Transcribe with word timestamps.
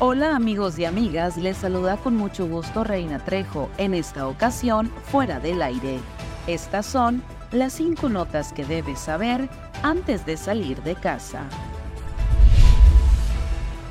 Hola 0.00 0.36
amigos 0.36 0.78
y 0.78 0.84
amigas, 0.84 1.36
les 1.36 1.56
saluda 1.56 1.96
con 1.96 2.14
mucho 2.14 2.46
gusto 2.46 2.84
Reina 2.84 3.18
Trejo, 3.18 3.68
en 3.78 3.94
esta 3.94 4.28
ocasión 4.28 4.92
fuera 5.10 5.40
del 5.40 5.60
aire. 5.60 5.98
Estas 6.46 6.86
son 6.86 7.20
las 7.50 7.72
5 7.72 8.08
notas 8.08 8.52
que 8.52 8.64
debes 8.64 9.00
saber 9.00 9.48
antes 9.82 10.24
de 10.24 10.36
salir 10.36 10.80
de 10.84 10.94
casa. 10.94 11.42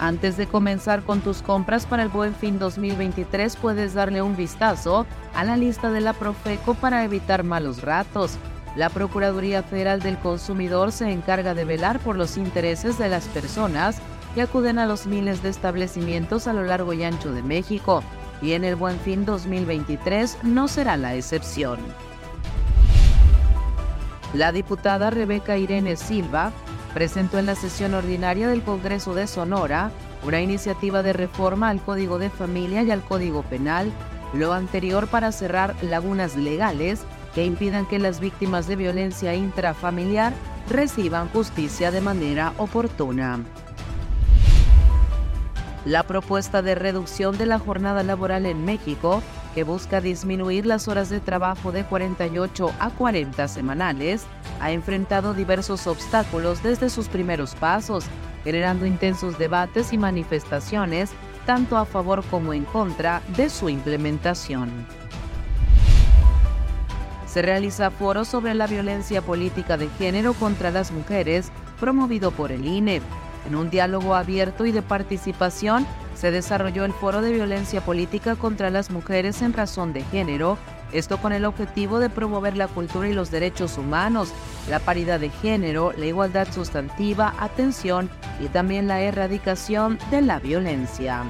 Antes 0.00 0.36
de 0.36 0.48
comenzar 0.48 1.04
con 1.04 1.20
tus 1.20 1.40
compras 1.40 1.86
para 1.86 2.02
el 2.02 2.08
Buen 2.08 2.34
Fin 2.34 2.58
2023 2.58 3.54
puedes 3.54 3.94
darle 3.94 4.22
un 4.22 4.34
vistazo 4.34 5.06
a 5.36 5.44
la 5.44 5.56
lista 5.56 5.92
de 5.92 6.00
la 6.00 6.14
Profeco 6.14 6.74
para 6.74 7.04
evitar 7.04 7.44
malos 7.44 7.80
ratos. 7.80 8.38
La 8.74 8.88
Procuraduría 8.88 9.62
Federal 9.62 10.00
del 10.00 10.18
Consumidor 10.18 10.90
se 10.90 11.12
encarga 11.12 11.54
de 11.54 11.64
velar 11.64 12.00
por 12.00 12.16
los 12.16 12.36
intereses 12.36 12.98
de 12.98 13.08
las 13.08 13.26
personas 13.26 14.02
que 14.34 14.42
acuden 14.42 14.78
a 14.78 14.86
los 14.86 15.06
miles 15.06 15.42
de 15.42 15.48
establecimientos 15.48 16.46
a 16.46 16.52
lo 16.52 16.64
largo 16.64 16.92
y 16.92 17.04
ancho 17.04 17.32
de 17.32 17.42
México, 17.42 18.02
y 18.40 18.52
en 18.52 18.64
el 18.64 18.76
Buen 18.76 18.98
Fin 19.00 19.24
2023 19.24 20.38
no 20.42 20.68
será 20.68 20.96
la 20.96 21.14
excepción. 21.14 21.78
La 24.34 24.50
diputada 24.50 25.10
Rebeca 25.10 25.58
Irene 25.58 25.96
Silva 25.96 26.52
presentó 26.94 27.38
en 27.38 27.46
la 27.46 27.54
sesión 27.54 27.94
ordinaria 27.94 28.48
del 28.48 28.62
Congreso 28.62 29.14
de 29.14 29.26
Sonora 29.26 29.90
una 30.24 30.40
iniciativa 30.40 31.02
de 31.02 31.12
reforma 31.12 31.68
al 31.68 31.82
Código 31.82 32.18
de 32.18 32.30
Familia 32.30 32.82
y 32.82 32.90
al 32.90 33.02
Código 33.02 33.42
Penal, 33.42 33.92
lo 34.34 34.52
anterior 34.52 35.06
para 35.08 35.32
cerrar 35.32 35.74
lagunas 35.82 36.36
legales 36.36 37.00
que 37.34 37.44
impidan 37.44 37.86
que 37.86 37.98
las 37.98 38.20
víctimas 38.20 38.66
de 38.66 38.76
violencia 38.76 39.34
intrafamiliar 39.34 40.32
reciban 40.68 41.28
justicia 41.30 41.90
de 41.90 42.00
manera 42.00 42.52
oportuna. 42.56 43.40
La 45.84 46.04
propuesta 46.04 46.62
de 46.62 46.76
reducción 46.76 47.36
de 47.36 47.46
la 47.46 47.58
jornada 47.58 48.04
laboral 48.04 48.46
en 48.46 48.64
México, 48.64 49.20
que 49.52 49.64
busca 49.64 50.00
disminuir 50.00 50.64
las 50.64 50.86
horas 50.86 51.10
de 51.10 51.18
trabajo 51.18 51.72
de 51.72 51.84
48 51.84 52.72
a 52.78 52.90
40 52.90 53.48
semanales, 53.48 54.24
ha 54.60 54.70
enfrentado 54.70 55.34
diversos 55.34 55.88
obstáculos 55.88 56.62
desde 56.62 56.88
sus 56.88 57.08
primeros 57.08 57.56
pasos, 57.56 58.04
generando 58.44 58.86
intensos 58.86 59.38
debates 59.38 59.92
y 59.92 59.98
manifestaciones 59.98 61.10
tanto 61.46 61.76
a 61.76 61.84
favor 61.84 62.22
como 62.30 62.54
en 62.54 62.64
contra 62.64 63.20
de 63.36 63.50
su 63.50 63.68
implementación. 63.68 64.86
Se 67.26 67.42
realiza 67.42 67.90
foro 67.90 68.24
sobre 68.24 68.54
la 68.54 68.68
violencia 68.68 69.20
política 69.20 69.76
de 69.76 69.88
género 69.88 70.34
contra 70.34 70.70
las 70.70 70.92
mujeres, 70.92 71.50
promovido 71.80 72.30
por 72.30 72.52
el 72.52 72.66
INE. 72.66 73.00
En 73.46 73.56
un 73.56 73.70
diálogo 73.70 74.14
abierto 74.14 74.66
y 74.66 74.72
de 74.72 74.82
participación, 74.82 75.86
se 76.14 76.30
desarrolló 76.30 76.84
el 76.84 76.92
Foro 76.92 77.22
de 77.22 77.32
Violencia 77.32 77.80
Política 77.80 78.36
contra 78.36 78.70
las 78.70 78.90
Mujeres 78.90 79.42
en 79.42 79.52
Razón 79.52 79.92
de 79.92 80.02
Género, 80.04 80.58
esto 80.92 81.16
con 81.18 81.32
el 81.32 81.44
objetivo 81.44 81.98
de 81.98 82.10
promover 82.10 82.56
la 82.56 82.68
cultura 82.68 83.08
y 83.08 83.14
los 83.14 83.30
derechos 83.30 83.78
humanos, 83.78 84.32
la 84.68 84.78
paridad 84.78 85.18
de 85.20 85.30
género, 85.30 85.92
la 85.96 86.06
igualdad 86.06 86.48
sustantiva, 86.52 87.34
atención 87.38 88.10
y 88.40 88.48
también 88.48 88.88
la 88.88 89.00
erradicación 89.00 89.98
de 90.10 90.20
la 90.20 90.38
violencia. 90.38 91.24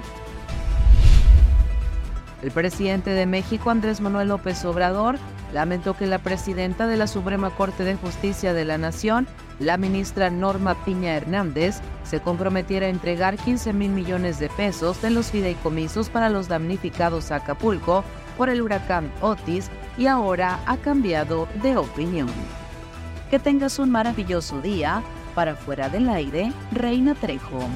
El 2.42 2.50
presidente 2.50 3.10
de 3.10 3.24
México, 3.24 3.70
Andrés 3.70 4.00
Manuel 4.00 4.28
López 4.28 4.64
Obrador, 4.64 5.16
lamentó 5.52 5.96
que 5.96 6.06
la 6.06 6.18
presidenta 6.18 6.88
de 6.88 6.96
la 6.96 7.06
Suprema 7.06 7.50
Corte 7.50 7.84
de 7.84 7.94
Justicia 7.94 8.52
de 8.52 8.64
la 8.64 8.78
Nación, 8.78 9.28
la 9.60 9.76
ministra 9.76 10.28
Norma 10.28 10.74
Piña 10.84 11.14
Hernández, 11.14 11.80
se 12.12 12.20
comprometiera 12.20 12.84
a 12.84 12.90
entregar 12.90 13.38
15 13.38 13.72
mil 13.72 13.90
millones 13.90 14.38
de 14.38 14.50
pesos 14.50 15.00
de 15.00 15.08
los 15.08 15.30
fideicomisos 15.30 16.10
para 16.10 16.28
los 16.28 16.46
damnificados 16.46 17.30
a 17.30 17.36
Acapulco 17.36 18.04
por 18.36 18.50
el 18.50 18.60
huracán 18.60 19.10
Otis 19.22 19.70
y 19.96 20.08
ahora 20.08 20.60
ha 20.66 20.76
cambiado 20.76 21.48
de 21.62 21.78
opinión. 21.78 22.28
Que 23.30 23.38
tengas 23.38 23.78
un 23.78 23.90
maravilloso 23.90 24.60
día. 24.60 25.02
Para 25.34 25.56
fuera 25.56 25.88
del 25.88 26.10
aire, 26.10 26.52
Reina 26.72 27.14
Trejo. 27.14 27.66